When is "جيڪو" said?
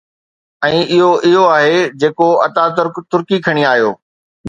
1.99-2.27